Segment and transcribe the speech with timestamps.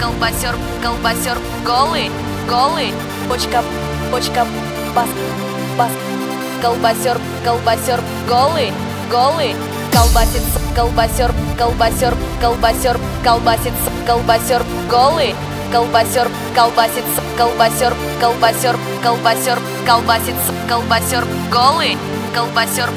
[0.00, 2.10] колбасер, колбасер, голы,
[2.48, 2.92] голы,
[3.28, 3.62] бочка,
[4.10, 4.46] бочка,
[4.94, 5.08] бас,
[5.76, 5.90] бас,
[6.60, 8.72] колбасер, колбасер, голы,
[9.10, 9.54] голы,
[9.92, 10.42] колбасец,
[10.74, 13.74] колбасер, колбасер, колбасер, колбасец,
[14.06, 15.34] колбасер, голы,
[15.72, 17.04] колбасер, колбасец,
[17.36, 20.36] колбасер, колбасер, колбасер, колбасец,
[20.68, 21.96] колбасер, голы,
[22.34, 22.90] колбасер.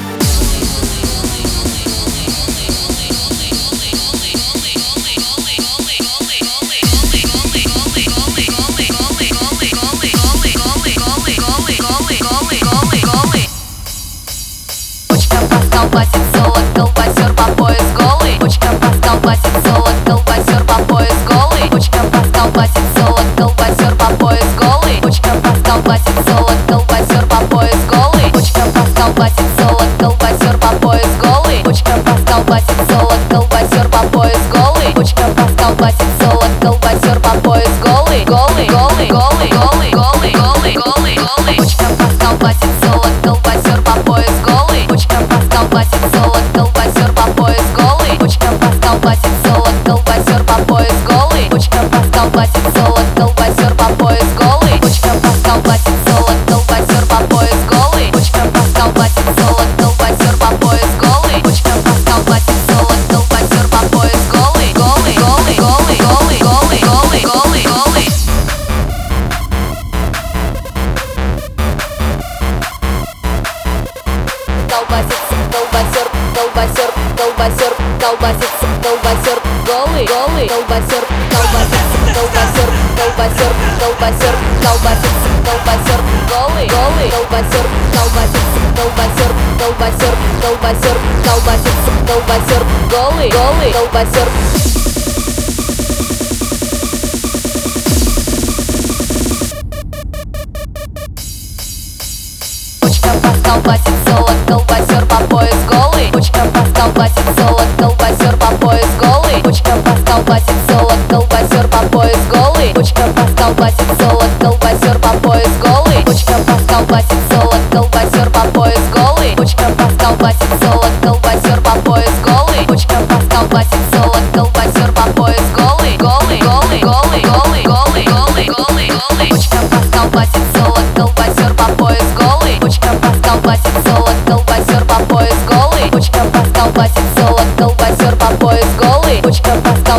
[33.10, 33.49] what goes
[80.30, 85.14] голы Колбасер, колбасер, колбасер, колбасер, колбасер, колбасер,
[85.44, 88.44] колбасер, голы Голы Колбасер, колбасер,
[88.76, 90.96] колбасер, колбасер, колбасер,
[91.26, 91.74] колбасер,
[92.06, 94.69] колбасер, голы Голы Колбасер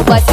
[0.08, 0.31] what